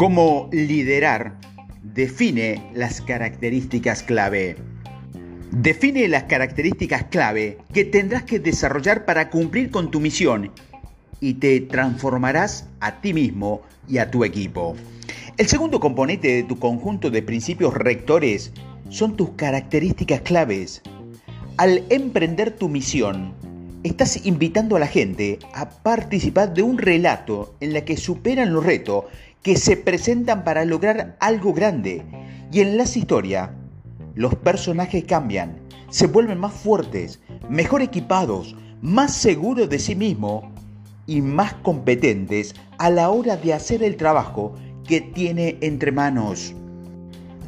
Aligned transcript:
Cómo 0.00 0.48
liderar 0.50 1.36
define 1.82 2.70
las 2.72 3.02
características 3.02 4.02
clave. 4.02 4.56
Define 5.50 6.08
las 6.08 6.22
características 6.22 7.04
clave 7.10 7.58
que 7.74 7.84
tendrás 7.84 8.22
que 8.22 8.38
desarrollar 8.38 9.04
para 9.04 9.28
cumplir 9.28 9.70
con 9.70 9.90
tu 9.90 10.00
misión 10.00 10.52
y 11.20 11.34
te 11.34 11.60
transformarás 11.60 12.66
a 12.80 13.02
ti 13.02 13.12
mismo 13.12 13.60
y 13.90 13.98
a 13.98 14.10
tu 14.10 14.24
equipo. 14.24 14.74
El 15.36 15.46
segundo 15.48 15.80
componente 15.80 16.28
de 16.28 16.44
tu 16.44 16.58
conjunto 16.58 17.10
de 17.10 17.20
principios 17.20 17.74
rectores 17.74 18.54
son 18.88 19.18
tus 19.18 19.32
características 19.32 20.22
claves. 20.22 20.80
Al 21.58 21.84
emprender 21.90 22.52
tu 22.56 22.70
misión, 22.70 23.34
estás 23.82 24.26
invitando 24.26 24.76
a 24.76 24.80
la 24.80 24.86
gente 24.86 25.38
a 25.54 25.68
participar 25.68 26.52
de 26.52 26.62
un 26.62 26.78
relato 26.78 27.54
en 27.60 27.72
la 27.72 27.84
que 27.84 27.96
superan 27.96 28.52
los 28.52 28.64
retos 28.64 29.04
que 29.42 29.56
se 29.56 29.76
presentan 29.76 30.44
para 30.44 30.64
lograr 30.64 31.16
algo 31.18 31.54
grande. 31.54 32.04
Y 32.52 32.60
en 32.60 32.76
las 32.76 32.96
historias, 32.96 33.50
los 34.14 34.34
personajes 34.34 35.04
cambian, 35.04 35.56
se 35.88 36.06
vuelven 36.06 36.38
más 36.38 36.52
fuertes, 36.52 37.20
mejor 37.48 37.80
equipados, 37.80 38.54
más 38.82 39.14
seguros 39.14 39.68
de 39.68 39.78
sí 39.78 39.94
mismos 39.94 40.44
y 41.06 41.22
más 41.22 41.54
competentes 41.54 42.54
a 42.78 42.90
la 42.90 43.10
hora 43.10 43.36
de 43.36 43.54
hacer 43.54 43.82
el 43.82 43.96
trabajo 43.96 44.54
que 44.86 45.00
tiene 45.00 45.56
entre 45.60 45.92
manos. 45.92 46.54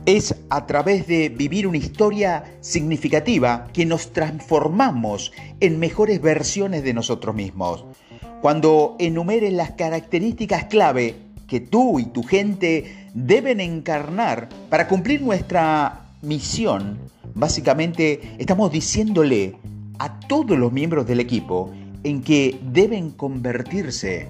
Es 0.05 0.35
a 0.51 0.67
través 0.67 1.07
de 1.07 1.29
vivir 1.29 1.65
una 1.69 1.79
historia 1.79 2.57
significativa 2.61 3.69
que 3.73 3.87
nos 3.87 4.13
transformamos 4.13 5.33
en 5.61 5.79
mejores 5.79 6.21
versiones 6.21 6.83
de 6.83 6.93
nosotros 6.93 7.37
mismos. 7.37 7.85
Cuando 8.41 8.97
enumeres 8.99 9.53
las 9.53 9.71
características 9.73 10.65
clave 10.65 11.15
que 11.47 11.61
tú 11.61 12.01
y 12.01 12.07
tu 12.07 12.25
gente 12.25 13.09
deben 13.15 13.61
encarnar 13.61 14.49
para 14.69 14.89
cumplir 14.89 15.23
nuestra 15.23 16.07
misión, 16.21 16.99
básicamente 17.35 18.35
estamos 18.39 18.73
diciéndole 18.73 19.55
a 20.01 20.19
todos 20.19 20.59
los 20.59 20.73
miembros 20.73 21.07
del 21.07 21.21
equipo 21.21 21.71
en 22.03 22.23
que 22.23 22.59
deben 22.73 23.13
convertirse. 23.13 24.27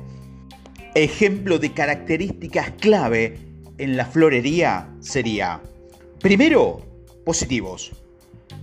Ejemplo 0.95 1.59
de 1.59 1.73
características 1.73 2.73
clave 2.73 3.52
en 3.79 3.97
la 3.97 4.07
florería 4.07 4.89
sería, 5.01 5.61
primero, 6.21 6.85
positivos. 7.25 7.93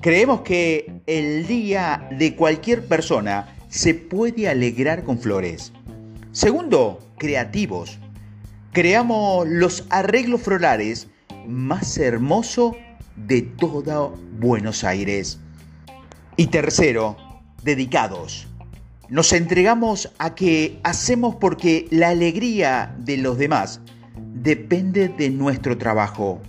Creemos 0.02 0.42
que 0.42 1.02
el 1.08 1.48
día 1.48 2.08
de 2.18 2.36
cualquier 2.36 2.86
persona 2.88 3.56
se 3.70 3.94
puede 3.94 4.48
alegrar 4.48 5.04
con 5.04 5.20
flores. 5.20 5.74
Segundo, 6.32 7.00
creativos 7.18 8.00
creamos 8.72 9.48
los 9.48 9.86
arreglos 9.90 10.42
florales 10.42 11.08
más 11.48 11.98
hermosos 11.98 12.76
de 13.16 13.42
toda 13.42 14.10
Buenos 14.40 14.84
Aires. 14.84 15.40
Y 16.38 16.48
tercero, 16.48 17.18
dedicados. 17.64 18.48
Nos 19.10 19.34
entregamos 19.34 20.14
a 20.20 20.36
que 20.36 20.80
hacemos 20.84 21.36
porque 21.36 21.88
la 21.90 22.10
alegría 22.10 22.96
de 23.00 23.18
los 23.18 23.38
demás 23.38 23.82
depende 24.42 25.10
de 25.10 25.30
nuestro 25.30 25.78
trabajo. 25.78 26.40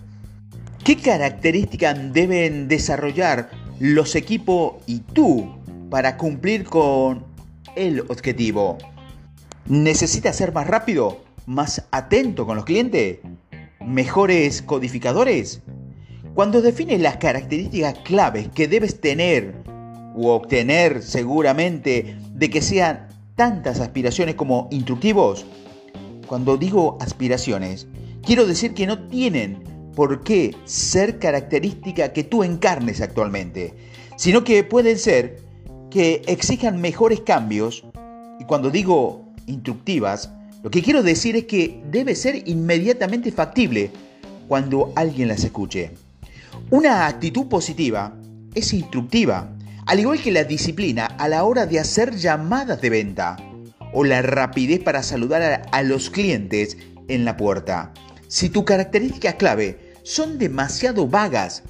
¿Qué 0.85 0.97
características 0.97 2.13
deben 2.13 2.69
desarrollar 2.69 3.51
los 3.79 4.15
equipos 4.17 4.75
y 4.87 5.01
tú 5.01 5.57
para 5.91 6.17
cumplir 6.17 6.65
con 6.65 7.25
el 7.77 8.01
objetivo? 8.09 8.79
¿Necesitas 9.67 10.37
ser 10.37 10.53
más 10.53 10.67
rápido? 10.67 11.31
más 11.51 11.85
atento 11.91 12.47
con 12.47 12.55
los 12.55 12.65
clientes, 12.65 13.19
mejores 13.85 14.63
codificadores. 14.63 15.63
Cuando 16.35 16.63
defines 16.63 17.01
las 17.01 17.17
características 17.17 17.99
claves 18.05 18.49
que 18.55 18.69
debes 18.69 19.01
tener 19.01 19.57
u 20.15 20.29
obtener 20.29 21.03
seguramente 21.03 22.17
de 22.33 22.51
que 22.51 22.63
sean 22.63 23.09
tantas 23.35 23.81
aspiraciones 23.81 24.37
como 24.37 24.69
instructivos, 24.71 25.45
cuando 26.31 26.57
digo 26.57 26.97
aspiraciones, 27.01 27.89
quiero 28.25 28.47
decir 28.47 28.73
que 28.73 28.87
no 28.87 29.09
tienen 29.09 29.65
por 29.97 30.23
qué 30.23 30.55
ser 30.65 31.19
característica 31.19 32.13
que 32.13 32.23
tú 32.23 32.45
encarnes 32.45 33.01
actualmente, 33.01 33.75
sino 34.15 34.45
que 34.45 34.63
pueden 34.63 34.97
ser 34.97 35.41
que 35.91 36.23
exijan 36.29 36.81
mejores 36.81 37.23
cambios 37.23 37.83
y 38.39 38.45
cuando 38.45 38.71
digo 38.71 39.25
instructivas, 39.49 40.31
lo 40.63 40.71
que 40.71 40.85
quiero 40.85 41.03
decir 41.03 41.35
es 41.35 41.47
que 41.47 41.83
debe 41.91 42.15
ser 42.15 42.49
inmediatamente 42.49 43.33
factible 43.33 43.91
cuando 44.47 44.93
alguien 44.95 45.27
las 45.27 45.43
escuche. 45.43 45.91
Una 46.71 47.09
actitud 47.09 47.49
positiva 47.49 48.15
es 48.55 48.73
instructiva, 48.73 49.51
al 49.85 49.99
igual 49.99 50.23
que 50.23 50.31
la 50.31 50.45
disciplina 50.45 51.07
a 51.07 51.27
la 51.27 51.43
hora 51.43 51.67
de 51.67 51.81
hacer 51.81 52.15
llamadas 52.15 52.81
de 52.81 52.91
venta 52.91 53.50
o 53.93 54.05
la 54.05 54.23
rapidez 54.23 54.81
para 54.81 55.03
saludar 55.03 55.69
a, 55.71 55.83
los 55.83 56.11
clientes 56.11 56.77
en 57.09 57.25
la 57.25 57.37
puerta. 57.37 57.93
Si 58.29 58.49
tus 58.49 58.65
características 58.65 59.35
clave 59.35 59.95
son 60.03 60.39
demasiado 60.39 61.07
vagas, 61.07 61.63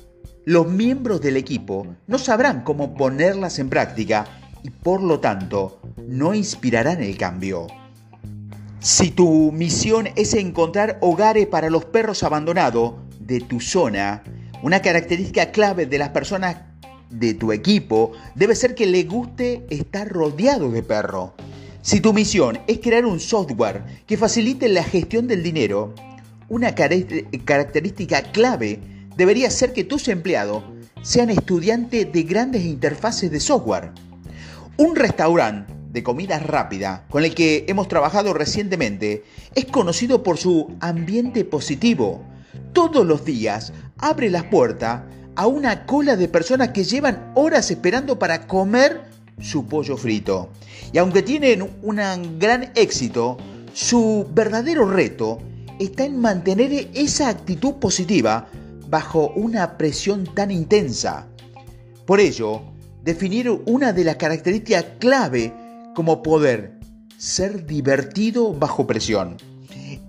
los 0.45 0.69
miembros 0.69 1.21
del 1.21 1.37
equipo 1.37 1.87
no 2.07 2.19
sabrán 2.19 2.63
cómo 2.63 2.95
ponerlas 2.95 3.59
en 3.59 3.69
práctica 3.69 4.27
y 4.63 4.71
por 4.71 5.03
lo 5.03 5.21
tanto 5.21 5.81
no 6.07 6.35
inspirarán 6.35 7.03
el 7.03 7.17
cambio. 7.17 7.67
Si 8.81 9.11
tu 9.11 9.53
misión 9.53 10.09
es 10.17 10.35
encontrar 10.35 10.99
hogares 11.01 11.47
para 11.47 11.69
los 11.69 11.85
perros 11.85 12.23
abandonados 12.23 12.95
de 13.19 13.41
tu 13.41 13.61
zona, 13.61 14.23
una 14.63 14.81
característica 14.81 15.53
clave 15.53 15.87
de 15.87 15.99
las 15.99 16.11
personas 16.11 16.57
de 17.11 17.35
tu 17.35 17.53
equipo 17.53 18.13
debe 18.35 18.55
ser 18.55 18.75
que 18.75 18.87
le 18.87 19.05
guste 19.05 19.67
estar 19.69 20.09
rodeado 20.09 20.71
de 20.71 20.83
perros. 20.83 21.33
Si 21.83 22.01
tu 22.01 22.13
misión 22.13 22.59
es 22.67 22.79
crear 22.79 23.07
un 23.07 23.19
software 23.21 23.83
que 24.07 24.19
facilite 24.19 24.69
la 24.69 24.85
gestión 24.85 25.27
del 25.27 25.43
dinero, 25.43 25.95
una 26.51 26.75
característica 26.75 28.21
clave 28.33 28.81
debería 29.17 29.51
ser 29.51 29.73
que 29.73 29.85
tus 29.85 30.09
empleados 30.09 30.63
sean 31.01 31.31
estudiantes 31.31 32.13
de 32.13 32.23
grandes 32.25 32.65
interfaces 32.67 33.31
de 33.31 33.41
software. 33.41 33.93
Un 34.77 34.95
restaurante 34.95 35.73
de 35.91 36.03
comida 36.03 36.39
rápida 36.39 37.07
con 37.09 37.25
el 37.25 37.35
que 37.35 37.65
hemos 37.67 37.89
trabajado 37.89 38.35
recientemente 38.35 39.25
es 39.55 39.65
conocido 39.65 40.23
por 40.23 40.37
su 40.37 40.77
ambiente 40.81 41.47
positivo. 41.47 42.23
Todos 42.75 43.07
los 43.07 43.25
días 43.25 43.73
abre 43.97 44.29
las 44.29 44.45
puertas 44.45 45.03
a 45.35 45.47
una 45.47 45.87
cola 45.87 46.17
de 46.17 46.29
personas 46.29 46.69
que 46.69 46.85
llevan 46.85 47.33
horas 47.35 47.71
esperando 47.71 48.19
para 48.19 48.47
comer 48.47 49.01
su 49.41 49.67
pollo 49.67 49.97
frito. 49.97 50.51
Y 50.93 50.99
aunque 50.99 51.23
tienen 51.23 51.69
un 51.83 52.39
gran 52.39 52.73
éxito, 52.75 53.37
su 53.73 54.27
verdadero 54.33 54.89
reto 54.91 55.39
está 55.79 56.05
en 56.05 56.21
mantener 56.21 56.91
esa 56.95 57.29
actitud 57.29 57.75
positiva 57.75 58.49
bajo 58.89 59.31
una 59.37 59.79
presión 59.79 60.25
tan 60.35 60.51
intensa. 60.51 61.27
Por 62.07 62.21
ello, 62.21 62.63
definir 63.03 63.51
una 63.67 63.93
de 63.93 64.05
las 64.05 64.17
características 64.17 64.85
clave 64.99 65.53
como 65.95 66.23
poder 66.23 66.79
ser 67.17 67.67
divertido 67.67 68.53
bajo 68.53 68.87
presión. 68.87 69.37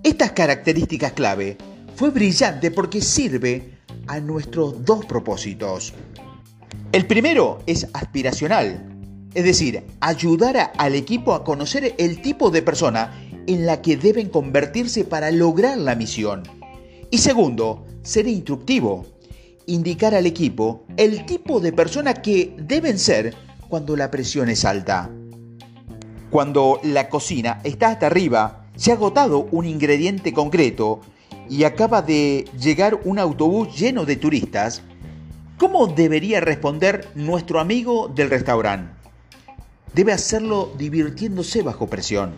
Estas 0.02 0.32
características 0.32 1.12
clave 1.12 1.56
fue 1.94 2.10
brillante 2.10 2.70
porque 2.70 3.00
sirve 3.00 3.78
a 4.08 4.18
nuestros 4.18 4.84
dos 4.84 5.04
propósitos. 5.06 5.94
El 6.90 7.06
primero 7.06 7.62
es 7.66 7.86
aspiracional, 7.92 8.91
es 9.34 9.44
decir, 9.44 9.84
ayudar 10.00 10.72
al 10.76 10.94
equipo 10.94 11.34
a 11.34 11.44
conocer 11.44 11.94
el 11.98 12.20
tipo 12.20 12.50
de 12.50 12.62
persona 12.62 13.12
en 13.46 13.66
la 13.66 13.82
que 13.82 13.96
deben 13.96 14.28
convertirse 14.28 15.04
para 15.04 15.30
lograr 15.30 15.78
la 15.78 15.94
misión. 15.94 16.42
Y 17.10 17.18
segundo, 17.18 17.84
ser 18.02 18.28
instructivo, 18.28 19.06
indicar 19.66 20.14
al 20.14 20.26
equipo 20.26 20.84
el 20.96 21.24
tipo 21.26 21.60
de 21.60 21.72
persona 21.72 22.14
que 22.14 22.54
deben 22.58 22.98
ser 22.98 23.34
cuando 23.68 23.96
la 23.96 24.10
presión 24.10 24.48
es 24.48 24.64
alta. 24.64 25.10
Cuando 26.30 26.80
la 26.82 27.08
cocina 27.08 27.60
está 27.64 27.88
hasta 27.88 28.06
arriba, 28.06 28.66
se 28.76 28.90
ha 28.90 28.94
agotado 28.94 29.48
un 29.50 29.66
ingrediente 29.66 30.32
concreto 30.32 31.00
y 31.48 31.64
acaba 31.64 32.00
de 32.00 32.46
llegar 32.58 33.00
un 33.04 33.18
autobús 33.18 33.76
lleno 33.78 34.04
de 34.04 34.16
turistas, 34.16 34.82
¿cómo 35.58 35.86
debería 35.86 36.40
responder 36.40 37.08
nuestro 37.14 37.60
amigo 37.60 38.08
del 38.08 38.30
restaurante? 38.30 39.01
Debe 39.94 40.12
hacerlo 40.12 40.72
divirtiéndose 40.78 41.62
bajo 41.62 41.86
presión. 41.86 42.32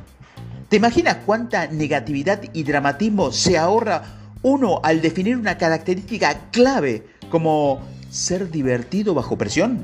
¿Te 0.69 0.77
imaginas 0.77 1.19
cuánta 1.25 1.69
negatividad 1.69 2.43
y 2.53 2.65
dramatismo 2.65 3.31
se 3.31 3.56
ahorra 3.56 4.03
uno 4.43 4.81
al 4.83 5.01
definir 5.01 5.37
una 5.37 5.56
característica 5.56 6.51
clave 6.51 7.06
como 7.31 7.81
ser 8.11 8.51
divertido 8.51 9.15
bajo 9.15 9.39
presión? 9.39 9.79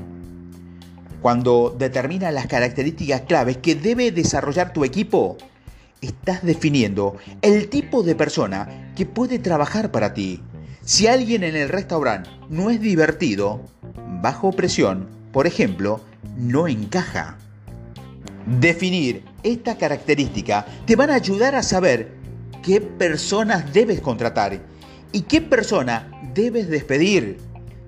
Cuando 1.21 1.73
determina 1.77 2.31
las 2.31 2.47
características 2.47 3.21
claves 3.21 3.57
que 3.57 3.75
debe 3.75 4.11
desarrollar 4.11 4.73
tu 4.73 4.83
equipo, 4.83 5.37
estás 6.01 6.43
definiendo 6.43 7.15
el 7.41 7.69
tipo 7.69 8.03
de 8.03 8.15
persona 8.15 8.91
que 8.97 9.05
puede 9.05 9.39
trabajar 9.39 9.91
para 9.91 10.13
ti. 10.13 10.41
Si 10.83 11.07
alguien 11.07 11.43
en 11.43 11.55
el 11.55 11.69
restaurante 11.69 12.29
no 12.49 12.69
es 12.69 12.81
divertido, 12.81 13.61
bajo 14.21 14.51
presión, 14.51 15.07
por 15.31 15.47
ejemplo, 15.47 16.01
no 16.35 16.67
encaja. 16.67 17.37
Definir 18.45 19.23
esta 19.43 19.77
característica 19.77 20.65
te 20.85 20.95
van 20.95 21.09
a 21.11 21.15
ayudar 21.15 21.55
a 21.55 21.63
saber 21.63 22.13
qué 22.63 22.81
personas 22.81 23.71
debes 23.73 24.01
contratar 24.01 24.61
y 25.11 25.21
qué 25.21 25.41
persona 25.41 26.11
debes 26.33 26.69
despedir. 26.69 27.37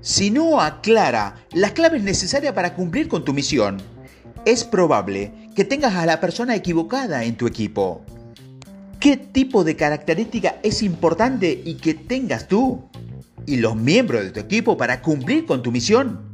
Si 0.02 0.30
no 0.30 0.60
aclara 0.60 1.36
las 1.54 1.72
claves 1.72 2.04
necesarias 2.04 2.54
para 2.54 2.76
cumplir 2.76 3.08
con 3.08 3.24
tu 3.24 3.34
misión, 3.34 3.82
es 4.46 4.64
probable 4.64 5.32
que 5.56 5.64
tengas 5.64 5.96
a 5.96 6.06
la 6.06 6.20
persona 6.20 6.56
equivocada 6.56 7.24
en 7.24 7.36
tu 7.36 7.48
equipo. 7.48 8.02
¿Qué 9.00 9.18
tipo 9.18 9.64
de 9.64 9.76
característica 9.76 10.58
es 10.64 10.82
importante 10.84 11.62
y 11.64 11.76
que 11.76 11.94
tengas 11.94 12.48
tú 12.48 12.84
y 13.46 13.58
los 13.58 13.76
miembros 13.76 14.24
de 14.24 14.32
tu 14.32 14.40
equipo 14.40 14.78
para 14.78 15.02
cumplir 15.02 15.46
con 15.46 15.62
tu 15.62 15.72
misión? 15.72 16.33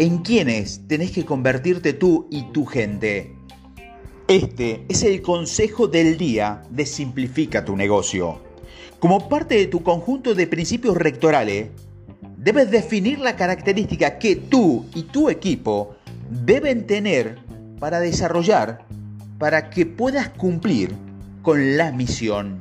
¿En 0.00 0.18
quiénes 0.18 0.86
tenés 0.86 1.10
que 1.10 1.24
convertirte 1.24 1.92
tú 1.92 2.28
y 2.30 2.52
tu 2.52 2.66
gente? 2.66 3.34
Este 4.28 4.84
es 4.88 5.02
el 5.02 5.22
consejo 5.22 5.88
del 5.88 6.16
día 6.16 6.62
de 6.70 6.86
Simplifica 6.86 7.64
tu 7.64 7.74
negocio. 7.74 8.38
Como 9.00 9.28
parte 9.28 9.56
de 9.56 9.66
tu 9.66 9.82
conjunto 9.82 10.36
de 10.36 10.46
principios 10.46 10.96
rectorales, 10.96 11.70
debes 12.36 12.70
definir 12.70 13.18
la 13.18 13.34
característica 13.34 14.20
que 14.20 14.36
tú 14.36 14.86
y 14.94 15.02
tu 15.02 15.30
equipo 15.30 15.96
deben 16.30 16.86
tener 16.86 17.40
para 17.80 17.98
desarrollar 17.98 18.86
para 19.36 19.68
que 19.68 19.84
puedas 19.84 20.28
cumplir 20.28 20.94
con 21.42 21.76
la 21.76 21.90
misión. 21.90 22.60